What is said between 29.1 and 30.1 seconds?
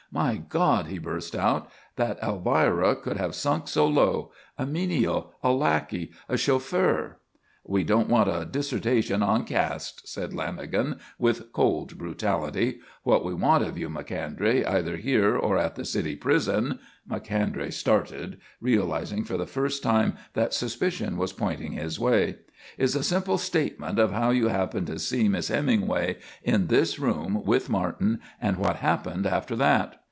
after that?"